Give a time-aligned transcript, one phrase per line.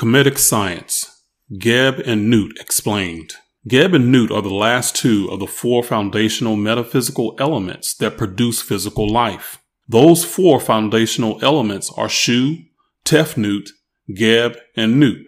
[0.00, 1.24] Kemetic Science
[1.58, 3.34] Geb and Nut Explained.
[3.68, 8.62] Geb and Nut are the last two of the four foundational metaphysical elements that produce
[8.62, 9.58] physical life.
[9.86, 12.60] Those four foundational elements are Shu,
[13.04, 13.72] Tefnut,
[14.14, 15.18] Geb, and Nut.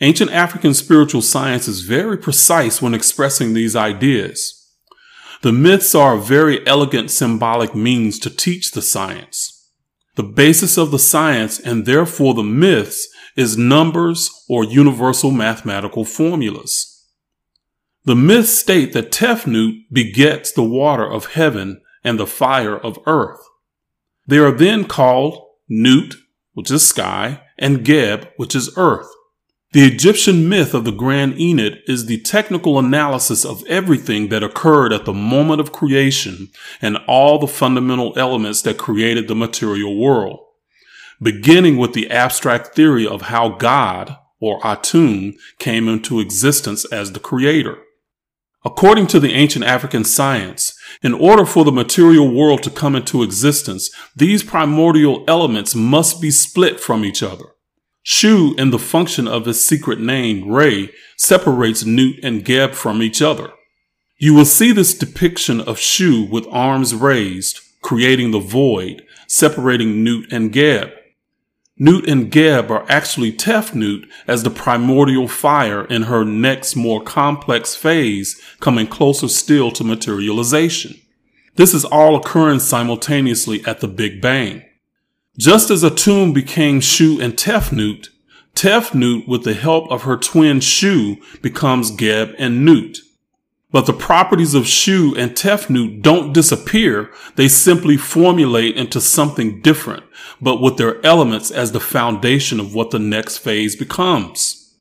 [0.00, 4.72] Ancient African spiritual science is very precise when expressing these ideas.
[5.40, 9.68] The myths are a very elegant symbolic means to teach the science.
[10.14, 17.06] The basis of the science and therefore the myths is numbers or universal mathematical formulas.
[18.04, 23.40] The myths state that Tefnut begets the water of heaven and the fire of earth.
[24.26, 26.14] They are then called Nut,
[26.52, 29.08] which is sky, and Geb, which is earth.
[29.72, 34.92] The Egyptian myth of the Grand Ennead is the technical analysis of everything that occurred
[34.92, 36.48] at the moment of creation
[36.82, 40.41] and all the fundamental elements that created the material world
[41.22, 47.20] beginning with the abstract theory of how God, or Atum, came into existence as the
[47.20, 47.78] creator.
[48.64, 53.22] According to the ancient African science, in order for the material world to come into
[53.22, 57.46] existence, these primordial elements must be split from each other.
[58.04, 63.22] Shu, in the function of his secret name, Re, separates Nut and Geb from each
[63.22, 63.50] other.
[64.18, 70.24] You will see this depiction of Shu with arms raised, creating the void, separating Nut
[70.30, 70.90] and Geb.
[71.82, 77.74] Nut and Geb are actually Tefnut as the primordial fire in her next more complex
[77.74, 80.94] phase, coming closer still to materialization.
[81.56, 84.62] This is all occurring simultaneously at the Big Bang.
[85.36, 88.10] Just as Atum became Shu and Tefnut,
[88.54, 92.98] Tefnut, with the help of her twin Shu, becomes Geb and Nut.
[93.72, 97.10] But the properties of Shu and Tefnut don't disappear.
[97.34, 100.04] They simply formulate into something different,
[100.42, 104.76] but with their elements as the foundation of what the next phase becomes.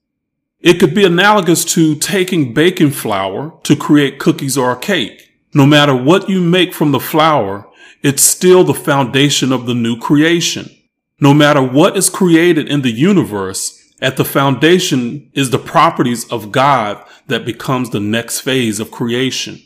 [0.59, 5.29] It could be analogous to taking baking flour to create cookies or a cake.
[5.53, 7.69] No matter what you make from the flour,
[8.01, 10.69] it's still the foundation of the new creation.
[11.19, 16.51] No matter what is created in the universe, at the foundation is the properties of
[16.51, 19.61] God that becomes the next phase of creation.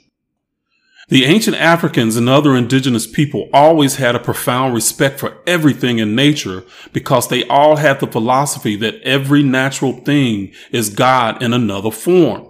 [1.07, 6.16] The ancient Africans and other indigenous people always had a profound respect for everything in
[6.16, 11.91] nature because they all had the philosophy that every natural thing is God in another
[11.91, 12.49] form.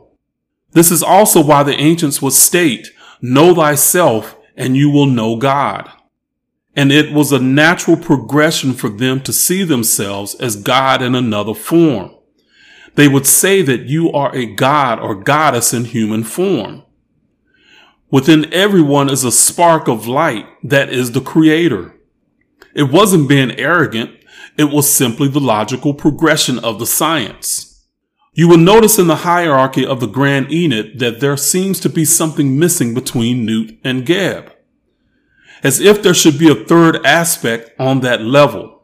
[0.72, 2.88] This is also why the ancients would state,
[3.22, 5.90] know thyself and you will know God
[6.76, 11.54] and it was a natural progression for them to see themselves as God in another
[11.54, 12.14] form.
[12.96, 16.84] They would say that you are a god or goddess in human form.
[18.12, 21.96] Within everyone is a spark of light that is the creator.
[22.74, 24.12] It wasn't being arrogant.
[24.58, 27.86] It was simply the logical progression of the science.
[28.34, 32.06] You will notice in the hierarchy of the Grand Ennead that there seems to be
[32.06, 34.52] something missing between Nut and Geb
[35.66, 38.84] as if there should be a third aspect on that level.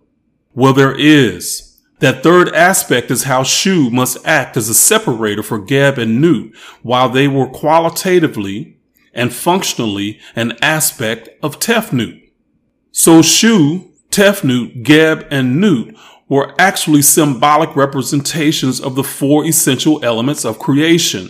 [0.55, 1.79] Well, there is.
[1.99, 6.55] That third aspect is how Shu must act as a separator for Geb and Nut
[6.81, 8.79] while they were qualitatively
[9.13, 12.29] and functionally an aspect of Tefnut.
[12.91, 15.95] So Shu, Tefnut, Geb, and Nut
[16.27, 21.29] were actually symbolic representations of the four essential elements of creation.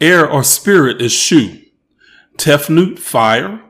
[0.00, 1.58] Air or spirit is Shu,
[2.36, 3.62] Tefnut, fire,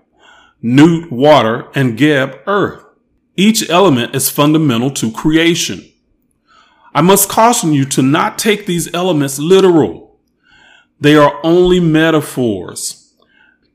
[0.61, 2.85] Nut water, and Geb earth.
[3.37, 5.89] Each element is fundamental to creation.
[6.95, 10.21] I must caution you to not take these elements literal.
[11.01, 13.02] They are only metaphors.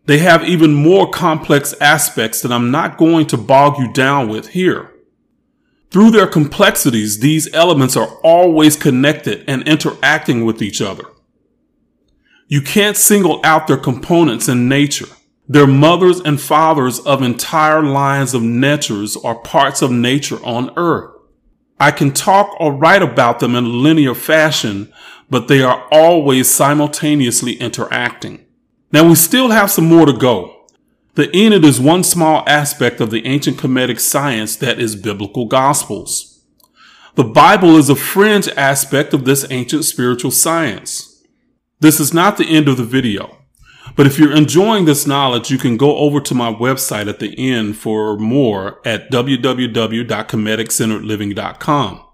[0.08, 4.50] They have even more complex aspects that I'm not going to bog you down with
[4.50, 4.94] here.
[5.92, 11.04] Through their complexities, these elements are always connected and interacting with each other.
[12.48, 15.10] You can't single out their components in nature.
[15.46, 21.12] Their mothers and fathers of entire lines of natures are parts of nature on earth.
[21.82, 24.94] I can talk or write about them in linear fashion,
[25.30, 28.47] but they are always simultaneously interacting.
[28.92, 30.66] Now we still have some more to go.
[31.16, 36.44] The Ennead is one small aspect of the ancient Kemetic science that is biblical gospels.
[37.16, 41.24] The Bible is a fringe aspect of this ancient spiritual science.
[41.80, 43.38] This is not the end of the video.
[43.96, 47.34] But if you're enjoying this knowledge, you can go over to my website at the
[47.38, 52.07] end for more at www.kemeticcenteredliving.com.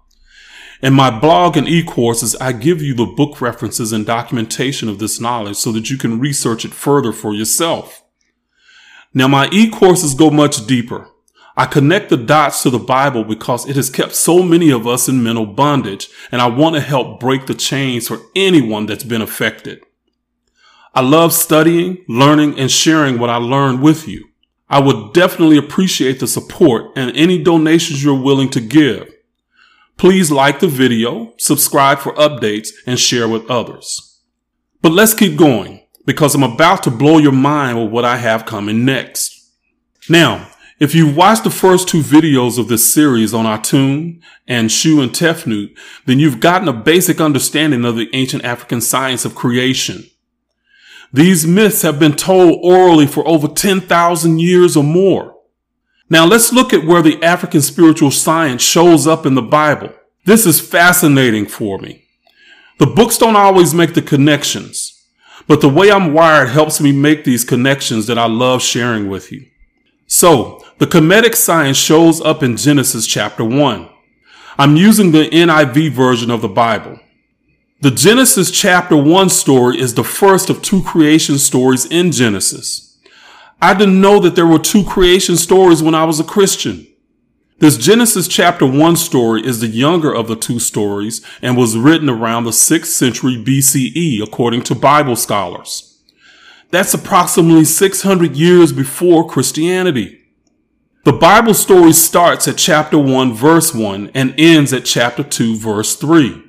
[0.84, 5.18] In my blog and e-courses, I give you the book references and documentation of this
[5.18, 8.04] knowledge so that you can research it further for yourself.
[9.14, 11.08] Now, my e-courses go much deeper.
[11.56, 15.08] I connect the dots to the Bible because it has kept so many of us
[15.08, 19.22] in mental bondage, and I want to help break the chains for anyone that's been
[19.22, 19.80] affected.
[20.94, 24.28] I love studying, learning, and sharing what I learned with you.
[24.68, 29.13] I would definitely appreciate the support and any donations you're willing to give.
[29.96, 34.20] Please like the video, subscribe for updates, and share with others.
[34.82, 38.44] But let's keep going because I'm about to blow your mind with what I have
[38.44, 39.50] coming next.
[40.08, 40.48] Now,
[40.80, 45.12] if you've watched the first two videos of this series on Atum and Shu and
[45.12, 45.74] Tefnut,
[46.04, 50.04] then you've gotten a basic understanding of the ancient African science of creation.
[51.12, 55.33] These myths have been told orally for over 10,000 years or more.
[56.14, 59.92] Now let's look at where the African spiritual science shows up in the Bible.
[60.26, 62.04] This is fascinating for me.
[62.78, 65.04] The books don't always make the connections,
[65.48, 69.32] but the way I'm wired helps me make these connections that I love sharing with
[69.32, 69.44] you.
[70.06, 73.88] So, the Kemetic science shows up in Genesis chapter 1.
[74.56, 77.00] I'm using the NIV version of the Bible.
[77.80, 82.93] The Genesis chapter 1 story is the first of two creation stories in Genesis.
[83.60, 86.86] I didn't know that there were two creation stories when I was a Christian.
[87.60, 92.10] This Genesis chapter 1 story is the younger of the two stories and was written
[92.10, 96.02] around the 6th century BCE according to Bible scholars.
[96.70, 100.20] That's approximately 600 years before Christianity.
[101.04, 105.94] The Bible story starts at chapter 1 verse 1 and ends at chapter 2 verse
[105.96, 106.42] 3.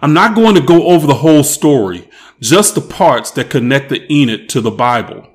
[0.00, 2.08] I'm not going to go over the whole story,
[2.40, 5.28] just the parts that connect the Ennead to the Bible.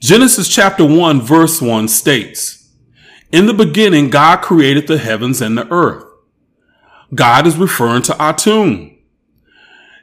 [0.00, 2.72] Genesis chapter 1 verse 1 states,
[3.32, 6.04] in the beginning, God created the heavens and the earth.
[7.12, 8.96] God is referring to Atum.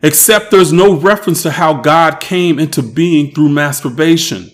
[0.04, 4.52] Except there's no reference to how God came into being through masturbation.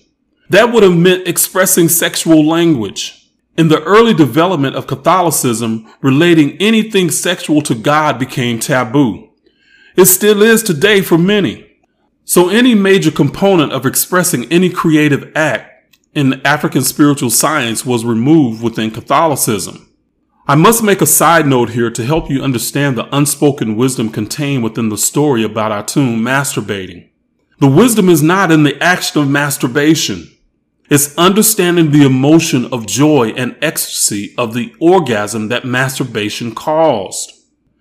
[0.51, 3.31] That would have meant expressing sexual language.
[3.57, 9.31] In the early development of Catholicism, relating anything sexual to God became taboo.
[9.97, 11.70] It still is today for many.
[12.23, 18.62] So any major component of expressing any creative act in African spiritual science was removed
[18.62, 19.89] within Catholicism.
[20.47, 24.63] I must make a side note here to help you understand the unspoken wisdom contained
[24.63, 27.09] within the story about Atum masturbating.
[27.59, 30.27] The wisdom is not in the action of masturbation.
[30.89, 37.31] It's understanding the emotion of joy and ecstasy of the orgasm that masturbation caused.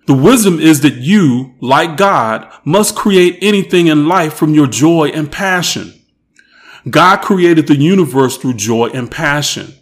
[0.07, 5.09] The wisdom is that you, like God, must create anything in life from your joy
[5.09, 5.93] and passion.
[6.89, 9.75] God created the universe through joy and passion.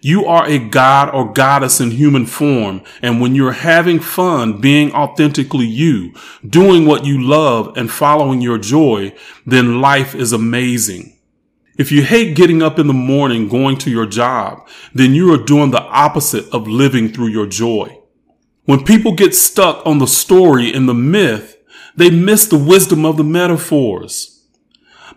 [0.00, 2.82] You are a god or goddess in human form.
[3.02, 6.14] And when you're having fun being authentically you,
[6.48, 9.12] doing what you love and following your joy,
[9.44, 11.18] then life is amazing.
[11.76, 15.44] If you hate getting up in the morning going to your job, then you are
[15.44, 18.00] doing the opposite of living through your joy.
[18.66, 21.56] When people get stuck on the story and the myth,
[21.96, 24.44] they miss the wisdom of the metaphors.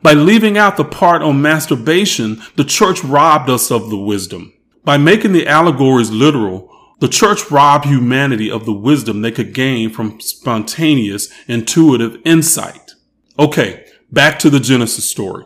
[0.02, 4.54] By leaving out the part on masturbation, the church robbed us of the wisdom.
[4.86, 9.90] By making the allegories literal, the church robbed humanity of the wisdom they could gain
[9.90, 12.92] from spontaneous, intuitive insight.
[13.38, 15.46] Okay, back to the Genesis story.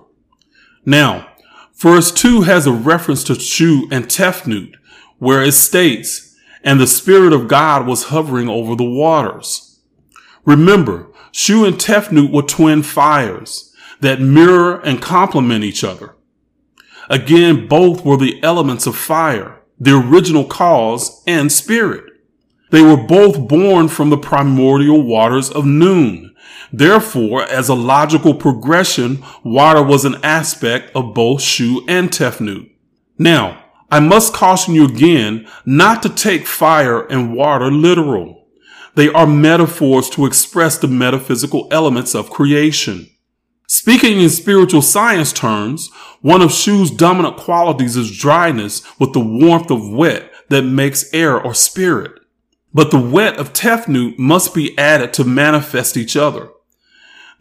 [0.86, 1.30] Now,
[1.76, 4.74] verse 2 has a reference to Shu and Tefnut,
[5.20, 6.33] where it states,
[6.64, 9.82] and the Spirit of God was hovering over the waters.
[10.46, 16.16] Remember, Shu and Tefnut were twin fires that mirror and complement each other.
[17.10, 22.06] Again, both were the elements of fire, the original cause and spirit.
[22.72, 26.34] They were both born from the primordial waters of Nun.
[26.72, 32.72] Therefore, as a logical progression, water was an aspect of both Shu and Tefnut.
[33.18, 33.63] Now,
[33.94, 38.48] I must caution you again not to take fire and water literal.
[38.96, 43.08] They are metaphors to express the metaphysical elements of creation.
[43.68, 49.70] Speaking in spiritual science terms, one of Shu's dominant qualities is dryness with the warmth
[49.70, 52.14] of wet that makes air or spirit.
[52.74, 56.50] But the wet of Tefnut must be added to manifest each other.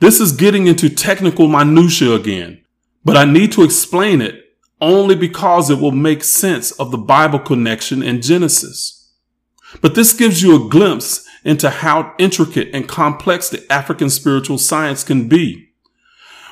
[0.00, 2.62] This is getting into technical minutia again,
[3.06, 4.41] but I need to explain it
[4.82, 9.10] only because it will make sense of the Bible connection in Genesis.
[9.80, 15.04] But this gives you a glimpse into how intricate and complex the African spiritual science
[15.04, 15.70] can be.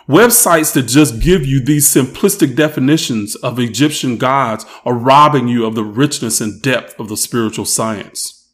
[0.08, 5.74] Websites that just give you these simplistic definitions of Egyptian gods are robbing you of
[5.74, 8.48] the richness and depth of the spiritual science.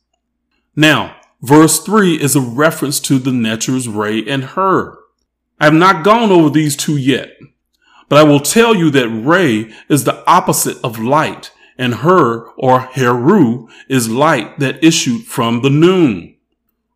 [0.74, 4.98] Now, verse 3 is a reference to the Nether's Ray and Her.
[5.58, 7.30] I have not gone over these two yet,
[8.08, 12.80] but I will tell you that ray is the opposite of light and Her or
[12.80, 16.34] Heru is light that issued from the Nun.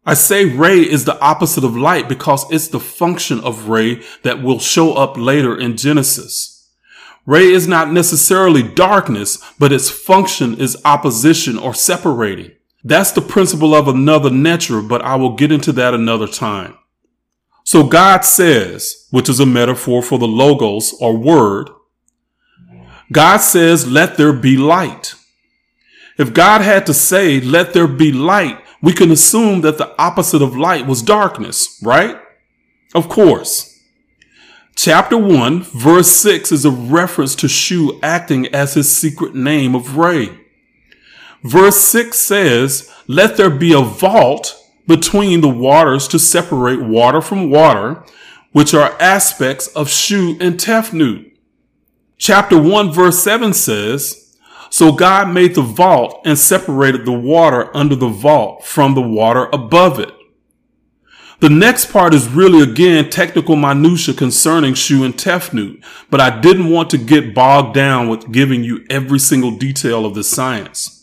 [0.07, 4.43] I say ray is the opposite of light because it's the function of ray that
[4.43, 6.69] will show up later in Genesis.
[7.27, 12.53] Ray is not necessarily darkness, but its function is opposition or separating.
[12.83, 16.79] That's the principle of another nature, but I will get into that another time.
[17.71, 21.71] So God says, which is a metaphor for the logos or word,
[23.13, 25.15] God says, let there be light.
[26.19, 30.43] If God had to say, let there be light, we can assume that the opposite
[30.43, 32.21] of light was darkness, right?
[32.93, 33.79] Of course.
[34.75, 39.97] Chapter 1, verse 6 is a reference to Shu acting as his secret name of
[39.97, 40.37] Re.
[41.45, 44.60] Verse 6 says, Let there be a vault
[44.91, 48.03] between the waters to separate water from water,
[48.51, 51.31] which are aspects of Shu and Tefnut.
[52.19, 54.37] Chapter 1 verse 7 says,
[54.69, 59.49] So God made the vault and separated the water under the vault from the water
[59.53, 60.13] above it.
[61.39, 66.69] The next part is really again technical minutia concerning Shu and Tefnut, but I didn't
[66.69, 71.00] want to get bogged down with giving you every single detail of the science.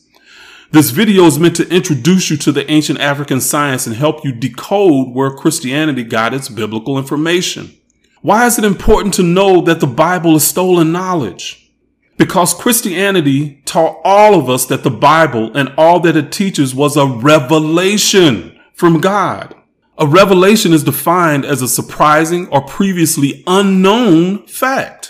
[0.70, 4.34] This video is meant to introduce you to the ancient African science and help you
[4.34, 7.74] decode where Christianity got its biblical information.
[8.22, 11.72] Why is it important to know that the Bible is stolen knowledge?
[12.18, 16.98] Because Christianity taught all of us that the Bible and all that it teaches was
[16.98, 19.56] a revelation from God.
[19.98, 25.07] A revelation is defined as a surprising or previously unknown fact.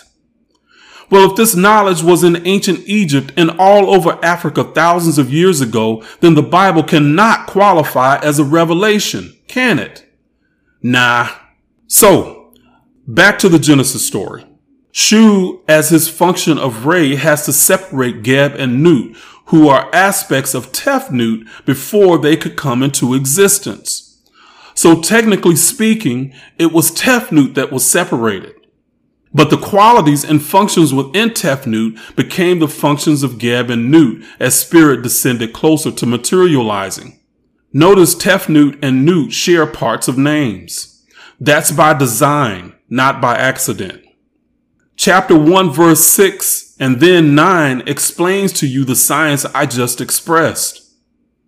[1.10, 5.60] Well, if this knowledge was in ancient Egypt and all over Africa thousands of years
[5.60, 10.06] ago, then the Bible cannot qualify as a revelation, can it?
[10.82, 11.30] Nah.
[11.86, 12.38] So,
[13.08, 14.44] Back to the Genesis story.
[14.92, 20.52] Shu, as his function of Ray, has to separate Geb and Nut, who are aspects
[20.52, 24.20] of Tefnut before they could come into existence.
[24.74, 28.56] So technically speaking, it was Tefnut that was separated.
[29.32, 34.58] But the qualities and functions within Tefnut became the functions of Geb and Nut as
[34.58, 37.20] spirit descended closer to materializing.
[37.72, 41.04] Notice Tefnut and Nut share parts of names.
[41.38, 44.02] That's by design not by accident.
[44.96, 50.84] Chapter 1 verse 6 and then 9 explains to you the science I just expressed.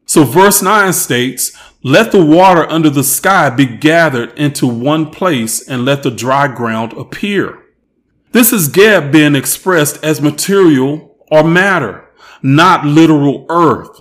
[0.06, 5.66] So verse 9 states, let the water under the sky be gathered into one place
[5.66, 7.62] and let the dry ground appear.
[8.32, 12.08] This is Geb being expressed as material or matter,
[12.42, 14.00] not literal earth.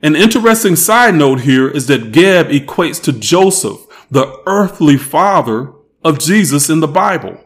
[0.00, 6.18] An interesting side note here is that Geb equates to Joseph, the earthly father of
[6.18, 7.38] Jesus in the Bible.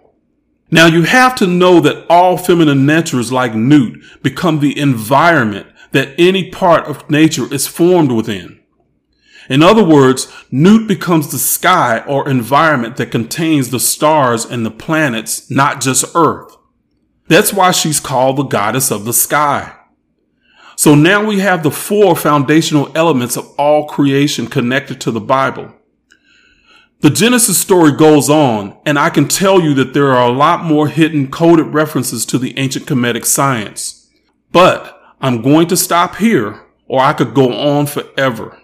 [0.70, 6.14] Now you have to know that all feminine natures like Nut become the environment that
[6.16, 8.60] any part of nature is formed within.
[9.48, 14.70] In other words, Nut becomes the sky or environment that contains the stars and the
[14.70, 16.56] planets, not just Earth.
[17.28, 19.72] That's why she's called the goddess of the sky.
[20.76, 25.72] So now we have the four foundational elements of all creation connected to the Bible.
[27.00, 30.64] The Genesis story goes on, and I can tell you that there are a lot
[30.64, 34.10] more hidden coded references to the ancient Kemetic science.
[34.50, 38.60] But I'm going to stop here, or I could go on forever.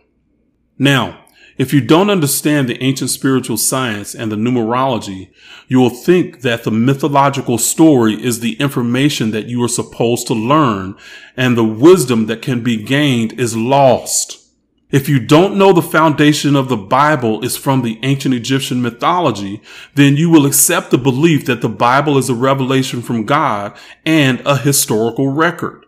[0.82, 1.26] Now,
[1.58, 5.30] if you don't understand the ancient spiritual science and the numerology,
[5.68, 10.34] you will think that the mythological story is the information that you are supposed to
[10.34, 10.96] learn,
[11.36, 14.44] and the wisdom that can be gained is lost.
[14.90, 19.62] If you don't know the foundation of the Bible is from the ancient Egyptian mythology,
[19.94, 24.42] then you will accept the belief that the Bible is a revelation from God and
[24.44, 25.81] a historical record.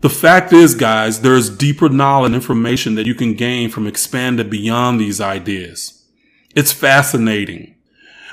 [0.00, 3.88] The fact is, guys, there is deeper knowledge and information that you can gain from
[3.88, 6.04] expanding beyond these ideas.
[6.54, 7.74] It's fascinating.